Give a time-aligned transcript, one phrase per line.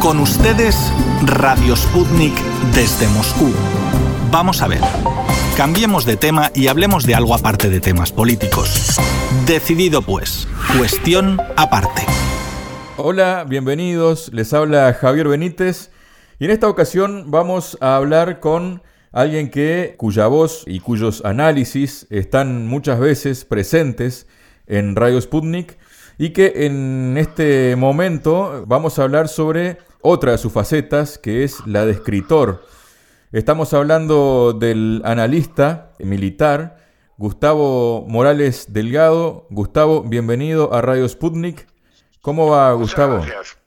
[0.00, 0.90] Con ustedes,
[1.26, 2.32] Radio Sputnik
[2.74, 3.52] desde Moscú.
[4.30, 4.80] Vamos a ver.
[5.58, 8.96] Cambiemos de tema y hablemos de algo aparte de temas políticos.
[9.46, 10.48] Decidido pues.
[10.78, 12.06] Cuestión aparte.
[12.96, 14.32] Hola, bienvenidos.
[14.32, 15.90] Les habla Javier Benítez.
[16.38, 18.82] Y en esta ocasión vamos a hablar con
[19.12, 24.26] alguien que cuya voz y cuyos análisis están muchas veces presentes
[24.66, 25.76] en Radio Sputnik
[26.16, 31.66] y que en este momento vamos a hablar sobre otra de sus facetas, que es
[31.66, 32.64] la de escritor.
[33.32, 36.78] Estamos hablando del analista militar
[37.16, 39.46] Gustavo Morales Delgado.
[39.50, 41.66] Gustavo, bienvenido a Radio Sputnik.
[42.20, 43.18] ¿Cómo va, Gustavo?
[43.18, 43.58] Muchas gracias.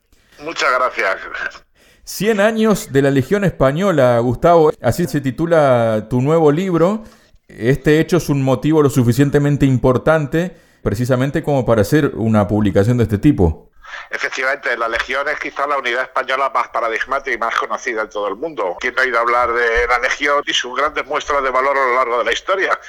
[0.43, 1.63] Muchas gracias.
[2.03, 4.71] 100 años de la Legión Española, Gustavo.
[4.81, 7.03] Así se titula tu nuevo libro.
[7.47, 13.03] Este hecho es un motivo lo suficientemente importante precisamente como para hacer una publicación de
[13.03, 13.71] este tipo.
[14.09, 18.27] Efectivamente, la Legión es quizá la unidad española más paradigmática y más conocida en todo
[18.27, 18.77] el mundo.
[18.79, 21.85] ¿Quién no ha oído hablar de la Legión y sus grandes muestras de valor a
[21.85, 22.79] lo largo de la historia?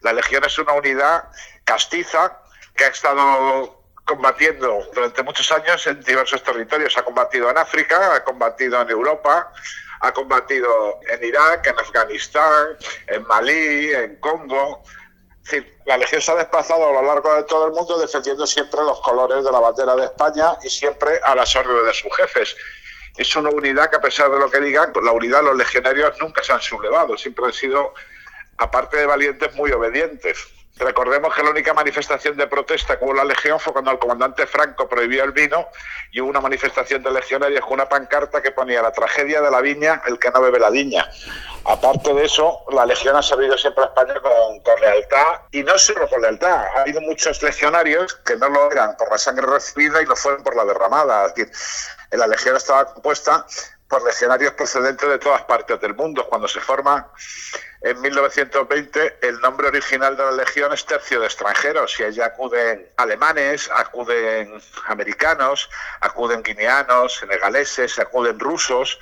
[0.00, 1.24] La Legión es una unidad
[1.64, 2.40] castiza
[2.76, 6.96] que ha estado combatiendo durante muchos años en diversos territorios.
[6.96, 9.52] Ha combatido en África, ha combatido en Europa,
[10.00, 14.82] ha combatido en Irak, en Afganistán, en Malí, en Congo,
[15.84, 19.00] la Legión se ha desplazado a lo largo de todo el mundo defendiendo siempre los
[19.00, 22.56] colores de la bandera de España y siempre a las órdenes de sus jefes.
[23.16, 26.16] Es una unidad que, a pesar de lo que digan, la unidad de los legionarios
[26.20, 27.94] nunca se han sublevado, siempre han sido,
[28.58, 30.38] aparte de valientes, muy obedientes.
[30.76, 31.27] Recordemos
[31.58, 35.32] única manifestación de protesta que hubo la Legión fue cuando el comandante Franco prohibió el
[35.32, 35.66] vino
[36.12, 39.60] y hubo una manifestación de legionarios con una pancarta que ponía la tragedia de la
[39.60, 41.10] viña, el que no bebe la viña.
[41.64, 45.76] Aparte de eso, la Legión ha servido siempre a España con, con lealtad y no
[45.78, 46.66] solo con lealtad.
[46.76, 50.44] Ha habido muchos legionarios que no lo eran por la sangre recibida y lo fueron
[50.44, 51.26] por la derramada.
[51.26, 51.52] Es decir,
[52.12, 53.44] la Legión estaba compuesta
[53.88, 56.26] por legionarios procedentes de todas partes del mundo.
[56.28, 57.10] Cuando se forma
[57.80, 62.86] en 1920, el nombre original de la legión es tercio de extranjeros y allí acuden
[62.96, 68.98] alemanes, acuden americanos, acuden guineanos, senegaleses, acuden rusos,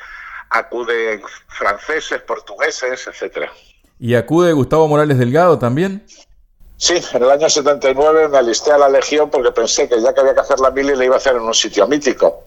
[0.50, 3.50] acuden franceses, portugueses, etcétera.
[3.98, 6.06] ¿Y acude Gustavo Morales Delgado también?
[6.78, 10.20] Sí, en el año 79 me alisté a la Legión porque pensé que ya que
[10.20, 12.44] había que hacer la mili le iba a hacer en un sitio mítico,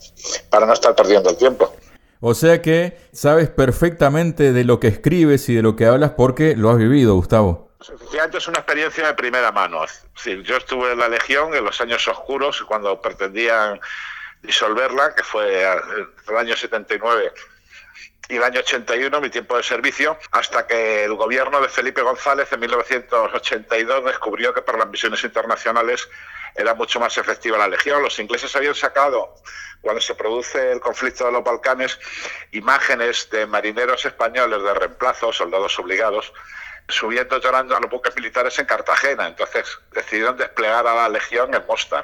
[0.52, 1.74] para no estar perdiendo el tiempo.
[2.22, 6.56] O sea que sabes perfectamente de lo que escribes y de lo que hablas porque
[6.56, 7.72] lo has vivido, Gustavo.
[7.82, 9.86] Efectivamente es una experiencia de primera mano.
[10.16, 13.80] Sí, yo estuve en la Legión en los años oscuros cuando pretendían
[14.42, 17.32] disolverla, que fue el año 79
[18.30, 22.48] y el año 81, mi tiempo de servicio, hasta que el gobierno de Felipe González
[22.52, 26.08] en 1982 descubrió que para las misiones internacionales
[26.56, 28.02] era mucho más efectiva la Legión.
[28.02, 29.36] Los ingleses habían sacado
[29.82, 32.00] cuando se produce el conflicto de los Balcanes,
[32.52, 36.34] imágenes de marineros españoles de reemplazo, soldados obligados,
[36.90, 39.28] subiendo llorando a los buques militares en Cartagena.
[39.28, 42.04] Entonces decidieron desplegar a la legión en Mostar.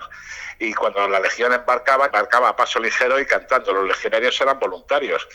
[0.59, 3.73] Y cuando la legión embarcaba, embarcaba a paso ligero y cantando.
[3.73, 5.28] Los legionarios eran voluntarios.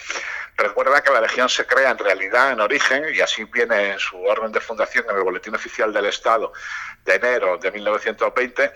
[0.57, 4.23] Recuerda que la legión se crea en realidad en origen, y así viene en su
[4.23, 6.53] orden de fundación en el Boletín Oficial del Estado
[7.05, 8.73] de enero de 1920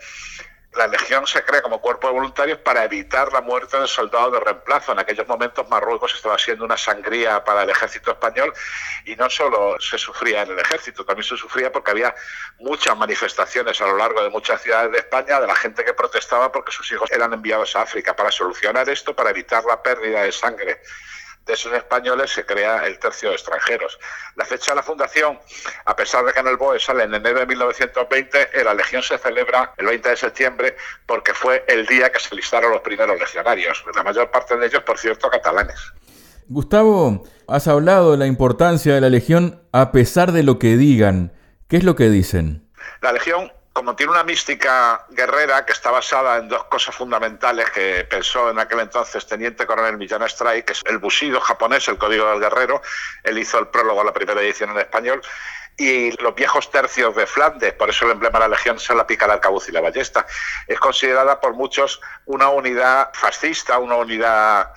[0.75, 4.39] la Legión se crea como cuerpo de voluntarios para evitar la muerte de soldados de
[4.39, 4.91] reemplazo.
[4.91, 8.53] En aquellos momentos Marruecos estaba siendo una sangría para el ejército español
[9.05, 12.15] y no solo se sufría en el ejército, también se sufría porque había
[12.59, 16.51] muchas manifestaciones a lo largo de muchas ciudades de España de la gente que protestaba
[16.51, 18.15] porque sus hijos eran enviados a África.
[18.15, 20.81] Para solucionar esto, para evitar la pérdida de sangre
[21.45, 23.99] de esos españoles se crea el tercio de extranjeros.
[24.35, 25.39] La fecha de la fundación,
[25.85, 29.03] a pesar de que en el BOE sale en enero de 1920, en la Legión
[29.03, 30.75] se celebra el 20 de septiembre
[31.05, 34.83] porque fue el día que se listaron los primeros legionarios, la mayor parte de ellos,
[34.83, 35.93] por cierto, catalanes.
[36.47, 41.33] Gustavo, has hablado de la importancia de la Legión a pesar de lo que digan.
[41.67, 42.69] ¿Qué es lo que dicen?
[43.01, 48.07] La Legión como tiene una mística guerrera que está basada en dos cosas fundamentales que
[48.09, 52.25] pensó en aquel entonces Teniente Coronel Millán Astray, que es el bushido japonés, el código
[52.29, 52.81] del guerrero,
[53.21, 55.21] él hizo el prólogo a la primera edición en español,
[55.75, 59.05] y los viejos tercios de Flandes, por eso el emblema de la Legión es la
[59.05, 60.25] pica, el arcabuz y la ballesta.
[60.67, 64.71] Es considerada por muchos una unidad fascista, una unidad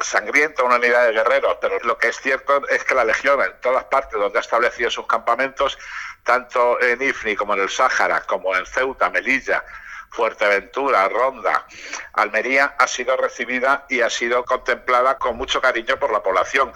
[0.00, 3.60] sangrienta, una unidad de guerreros, pero lo que es cierto es que la Legión en
[3.60, 5.78] todas partes donde ha establecido sus campamentos
[6.24, 9.64] tanto en Ifni como en el Sáhara, como en Ceuta, Melilla,
[10.10, 11.66] Fuerteventura, Ronda,
[12.14, 16.72] Almería, ha sido recibida y ha sido contemplada con mucho cariño por la población.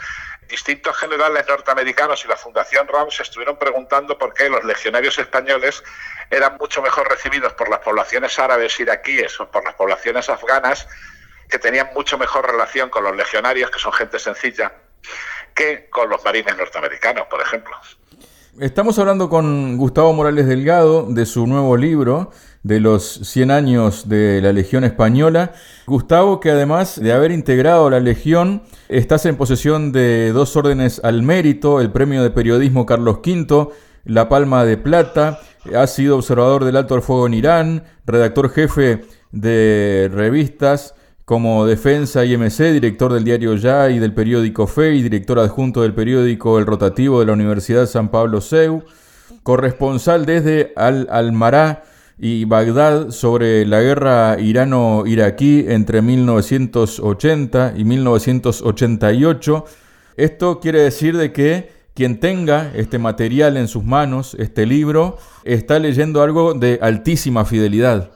[0.49, 5.83] Distintos generales norteamericanos y la Fundación RAM se estuvieron preguntando por qué los legionarios españoles
[6.31, 10.87] eran mucho mejor recibidos por las poblaciones árabes iraquíes o por las poblaciones afganas
[11.55, 14.73] que tenían mucho mejor relación con los legionarios, que son gente sencilla,
[15.55, 17.73] que con los marines norteamericanos, por ejemplo.
[18.59, 22.33] Estamos hablando con Gustavo Morales Delgado de su nuevo libro,
[22.65, 25.53] de los 100 años de la Legión Española.
[25.87, 31.23] Gustavo, que además de haber integrado la Legión, estás en posesión de dos órdenes al
[31.23, 33.69] mérito, el Premio de Periodismo Carlos V,
[34.07, 35.39] la Palma de Plata,
[35.73, 42.25] has sido observador del alto al fuego en Irán, redactor jefe de revistas como Defensa
[42.25, 46.67] IMC, director del diario Ya y del periódico Fe y director adjunto del periódico El
[46.67, 48.85] Rotativo de la Universidad San Pablo CEU,
[49.43, 51.85] corresponsal desde Al-Almará
[52.19, 59.65] y Bagdad sobre la guerra irano-iraquí entre 1980 y 1988.
[60.17, 65.79] Esto quiere decir de que quien tenga este material en sus manos, este libro, está
[65.79, 68.11] leyendo algo de altísima fidelidad.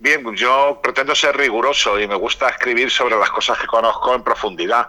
[0.00, 4.22] Bien, yo pretendo ser riguroso y me gusta escribir sobre las cosas que conozco en
[4.22, 4.88] profundidad.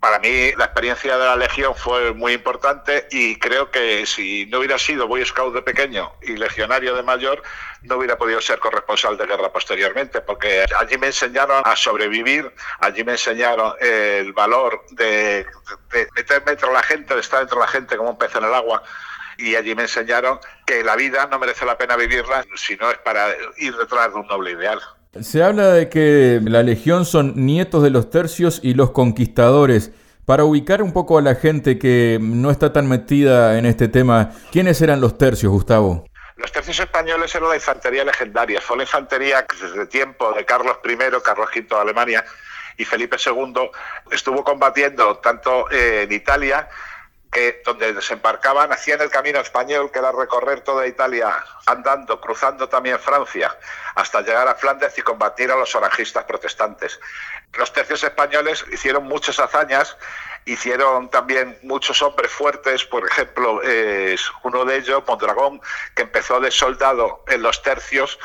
[0.00, 4.58] Para mí la experiencia de la Legión fue muy importante y creo que si no
[4.58, 7.42] hubiera sido Boy Scout de pequeño y legionario de mayor,
[7.82, 12.50] no hubiera podido ser corresponsal de guerra posteriormente, porque allí me enseñaron a sobrevivir,
[12.80, 15.44] allí me enseñaron el valor de,
[15.92, 18.54] de meterme entre la gente, de estar entre la gente como un pez en el
[18.54, 18.82] agua
[19.38, 22.98] y allí me enseñaron que la vida no merece la pena vivirla si no es
[22.98, 24.80] para ir detrás de un noble ideal.
[25.22, 29.92] Se habla de que la Legión son nietos de los tercios y los conquistadores.
[30.26, 34.32] Para ubicar un poco a la gente que no está tan metida en este tema,
[34.52, 36.04] ¿quiénes eran los tercios, Gustavo?
[36.36, 38.60] Los tercios españoles eran la infantería legendaria.
[38.60, 42.24] Fue la infantería que desde tiempo de Carlos I, Carlos V de Alemania
[42.76, 43.70] y Felipe II
[44.10, 46.68] estuvo combatiendo tanto en Italia
[47.30, 52.98] que donde desembarcaban hacían el camino español, que era recorrer toda Italia andando, cruzando también
[52.98, 53.54] Francia,
[53.94, 56.98] hasta llegar a Flandes y combatir a los orangistas protestantes.
[57.54, 59.96] Los tercios españoles hicieron muchas hazañas,
[60.44, 63.60] hicieron también muchos hombres fuertes, por ejemplo,
[64.42, 65.60] uno de ellos, Mondragón,
[65.94, 68.18] que empezó de soldado en los tercios,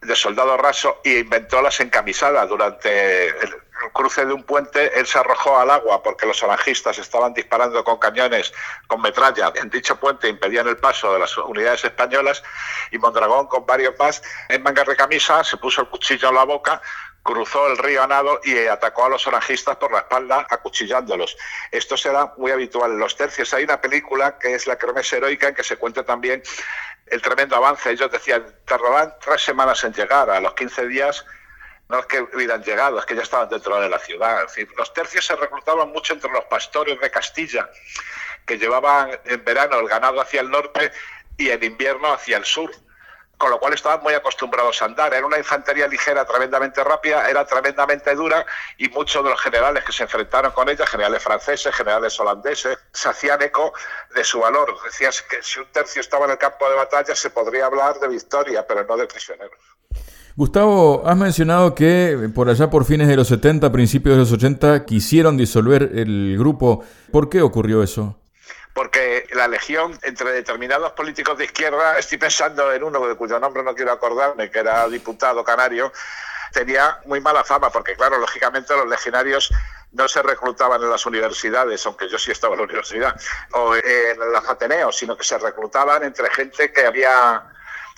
[0.00, 3.62] de soldado raso, y inventó las encamisadas durante el,
[3.92, 7.98] cruce de un puente, él se arrojó al agua porque los falangistas estaban disparando con
[7.98, 8.52] cañones,
[8.86, 9.52] con metralla.
[9.54, 12.42] En dicho puente impedían el paso de las unidades españolas
[12.90, 16.44] y Mondragón, con varios más, en mangas de camisa, se puso el cuchillo en la
[16.44, 16.80] boca,
[17.22, 21.36] cruzó el río a nado y atacó a los orangistas por la espalda, acuchillándolos.
[21.70, 23.52] Esto será muy habitual en los tercios.
[23.52, 26.42] Hay una película que es La Cremesa Heroica en que se cuenta también
[27.06, 27.90] el tremendo avance.
[27.90, 30.30] Ellos decían, tardarán tres semanas en llegar.
[30.30, 31.24] A los 15 días
[31.88, 34.46] no es que hubieran llegado, es que ya estaban dentro de la ciudad.
[34.76, 37.70] los tercios se reclutaban mucho entre los pastores de Castilla,
[38.46, 40.92] que llevaban en verano el ganado hacia el norte
[41.36, 42.70] y en invierno hacia el sur,
[43.38, 45.14] con lo cual estaban muy acostumbrados a andar.
[45.14, 48.44] Era una infantería ligera, tremendamente rápida, era tremendamente dura
[48.76, 53.08] y muchos de los generales que se enfrentaron con ella, generales franceses, generales holandeses, se
[53.08, 53.72] hacían eco
[54.14, 54.76] de su valor.
[54.84, 58.08] Decías que si un tercio estaba en el campo de batalla se podría hablar de
[58.08, 59.58] victoria, pero no de prisioneros.
[60.38, 64.84] Gustavo, has mencionado que por allá por fines de los 70, principios de los 80,
[64.84, 66.84] quisieron disolver el grupo.
[67.10, 68.20] ¿Por qué ocurrió eso?
[68.72, 73.64] Porque la legión, entre determinados políticos de izquierda, estoy pensando en uno de cuyo nombre
[73.64, 75.92] no quiero acordarme, que era diputado canario,
[76.52, 79.52] tenía muy mala fama, porque claro, lógicamente los legionarios
[79.90, 83.20] no se reclutaban en las universidades, aunque yo sí estaba en la universidad,
[83.54, 87.42] o en los Ateneos, sino que se reclutaban entre gente que había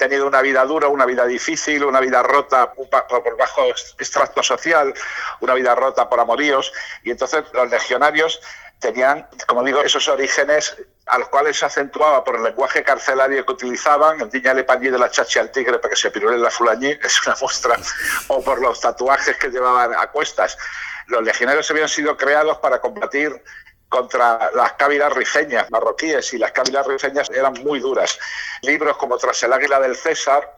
[0.01, 4.95] tenido una vida dura, una vida difícil, una vida rota por bajo extracto social,
[5.41, 6.73] una vida rota por amoríos,
[7.05, 8.41] y entonces los legionarios
[8.79, 13.53] tenían, como digo, esos orígenes a los cuales se acentuaba por el lenguaje carcelario que
[13.53, 16.89] utilizaban, el diña le de la chachi al tigre para que se pirule la fulañí,
[17.03, 17.77] es una muestra,
[18.29, 20.57] o por los tatuajes que llevaban a cuestas.
[21.09, 23.43] Los legionarios habían sido creados para combatir
[23.91, 28.19] contra las cávilas rifeñas marroquíes y las cávilas rifeñas eran muy duras.
[28.63, 30.57] Libros como Tras el águila del César,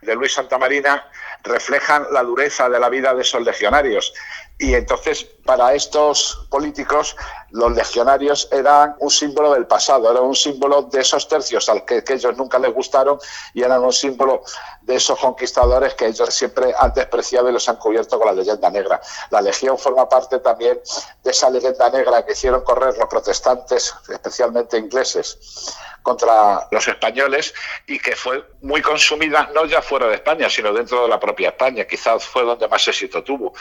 [0.00, 1.10] de Luis Santamarina,
[1.42, 4.14] reflejan la dureza de la vida de esos legionarios.
[4.62, 7.16] Y entonces, para estos políticos,
[7.50, 12.04] los legionarios eran un símbolo del pasado, eran un símbolo de esos tercios al que,
[12.08, 13.18] ellos nunca les gustaron
[13.54, 14.44] y eran un símbolo
[14.82, 18.70] de esos conquistadores que ellos siempre han despreciado y los han cubierto con la leyenda
[18.70, 19.00] negra.
[19.30, 20.80] La legión forma parte también
[21.24, 27.54] de esa leyenda negra que hicieron correr los protestantes, especialmente ingleses, contra los españoles
[27.86, 31.50] y que fue muy consumida no ya fuera de España, sino dentro de la propia
[31.50, 31.84] España.
[31.84, 33.54] Quizás fue donde más éxito tuvo.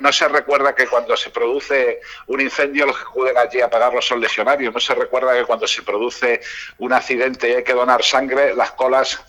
[0.00, 4.02] No se recuerda que cuando se produce un incendio los que acuden allí a apagarlo
[4.02, 4.74] son legionarios.
[4.74, 6.42] No se recuerda que cuando se produce
[6.78, 9.24] un accidente y hay que donar sangre, las colas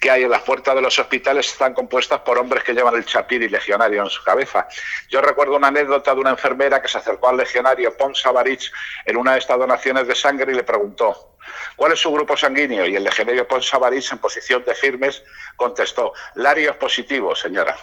[0.00, 3.04] que hay en las puertas de los hospitales están compuestas por hombres que llevan el
[3.04, 4.66] chapir legionario en su cabeza.
[5.10, 8.72] Yo recuerdo una anécdota de una enfermera que se acercó al legionario Pons Savarich
[9.04, 11.36] en una de estas donaciones de sangre y le preguntó,
[11.76, 12.86] ¿cuál es su grupo sanguíneo?
[12.86, 15.22] Y el legionario Pons Savarich, en posición de firmes,
[15.56, 17.76] contestó, Larios positivo, señora.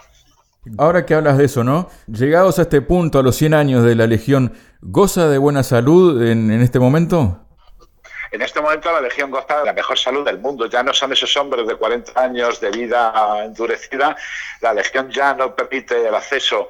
[0.77, 1.89] Ahora que hablas de eso, ¿no?
[2.07, 6.21] Llegados a este punto, a los 100 años de la Legión, ¿goza de buena salud
[6.23, 7.39] en, en este momento?
[8.31, 10.65] En este momento la Legión goza de la mejor salud del mundo.
[10.67, 14.15] Ya no son esos hombres de 40 años de vida endurecida.
[14.61, 16.69] La Legión ya no permite el acceso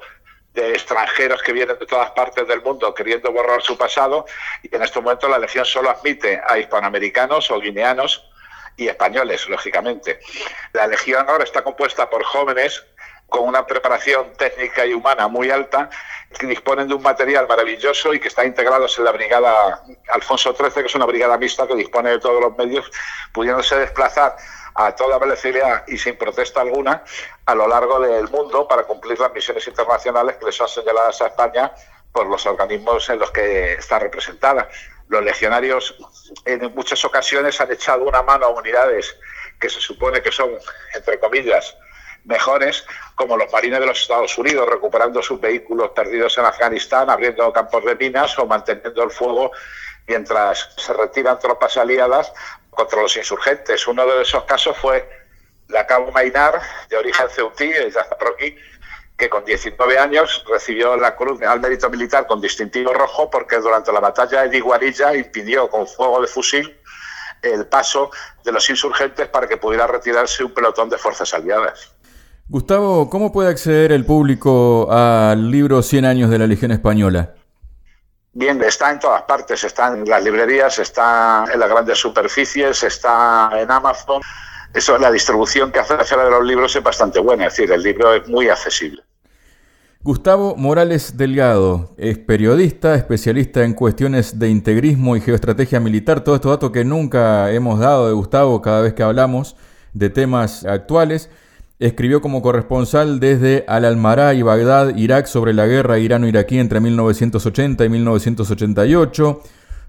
[0.52, 4.24] de extranjeros que vienen de todas partes del mundo queriendo borrar su pasado
[4.62, 8.24] y en este momento la Legión solo admite a hispanoamericanos o guineanos
[8.76, 10.20] y españoles, lógicamente.
[10.72, 12.84] La Legión ahora está compuesta por jóvenes
[13.34, 15.90] con una preparación técnica y humana muy alta,
[16.38, 20.70] que disponen de un material maravilloso y que está integrados en la brigada Alfonso XIII,
[20.70, 22.88] que es una brigada mixta que dispone de todos los medios,
[23.32, 24.36] pudiéndose desplazar
[24.76, 27.02] a toda velocidad y sin protesta alguna
[27.44, 31.26] a lo largo del mundo para cumplir las misiones internacionales que les son señaladas a
[31.26, 31.72] España
[32.12, 34.68] por los organismos en los que está representada.
[35.08, 35.96] Los legionarios
[36.44, 39.16] en muchas ocasiones han echado una mano a unidades
[39.58, 40.50] que se supone que son,
[40.94, 41.76] entre comillas,
[42.24, 47.52] mejores, como los marines de los Estados Unidos, recuperando sus vehículos perdidos en Afganistán, abriendo
[47.52, 49.50] campos de minas o manteniendo el fuego
[50.06, 52.32] mientras se retiran tropas aliadas
[52.70, 53.86] contra los insurgentes.
[53.86, 55.08] Uno de esos casos fue
[55.68, 58.56] la Cabo Mainar, de origen ceutí, de Yazarroquí,
[59.16, 63.92] que con 19 años recibió la Cruz al Mérito Militar con distintivo rojo porque durante
[63.92, 66.76] la batalla de Diguarilla impidió con fuego de fusil
[67.42, 68.10] el paso
[68.42, 71.93] de los insurgentes para que pudiera retirarse un pelotón de fuerzas aliadas.
[72.46, 77.34] Gustavo, ¿cómo puede acceder el público al libro 100 años de la Legión Española?
[78.34, 83.50] Bien, está en todas partes, está en las librerías, está en las grandes superficies, está
[83.56, 84.20] en Amazon.
[84.74, 87.72] Eso, la distribución que hace la Feria de los Libros es bastante buena, es decir,
[87.72, 89.02] el libro es muy accesible.
[90.02, 96.20] Gustavo Morales Delgado es periodista, especialista en cuestiones de integrismo y geoestrategia militar.
[96.20, 99.56] Todo estos datos que nunca hemos dado de Gustavo cada vez que hablamos
[99.94, 101.30] de temas actuales.
[101.80, 107.88] Escribió como corresponsal desde Al-Almará y Bagdad, Irak, sobre la guerra irano-iraquí entre 1980 y
[107.88, 109.40] 1988.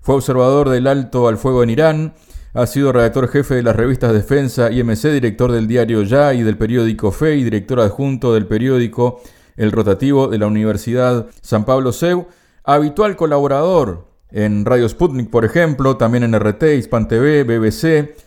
[0.02, 2.14] Fue observador del alto al fuego en Irán.
[2.56, 6.42] Ha sido redactor jefe de las revistas Defensa y MC, director del diario Ya y
[6.42, 9.22] del periódico Fe y director adjunto del periódico
[9.56, 12.28] El Rotativo de la Universidad San Pablo CEU.
[12.64, 18.25] Habitual colaborador en Radio Sputnik, por ejemplo, también en RT, Hispan TV, BBC.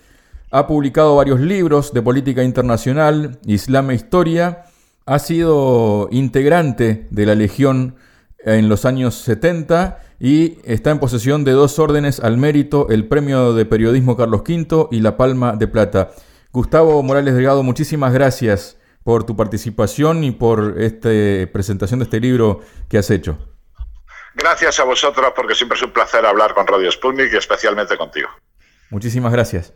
[0.51, 4.65] Ha publicado varios libros de política internacional, Islam e Historia.
[5.05, 7.97] Ha sido integrante de la Legión
[8.39, 13.53] en los años 70 y está en posesión de dos órdenes al mérito, el Premio
[13.53, 16.13] de Periodismo Carlos V y la Palma de Plata.
[16.51, 21.11] Gustavo Morales Delgado, muchísimas gracias por tu participación y por esta
[21.53, 23.39] presentación de este libro que has hecho.
[24.35, 28.29] Gracias a vosotros porque siempre es un placer hablar con Radio Sputnik y especialmente contigo.
[28.91, 29.75] Muchísimas gracias.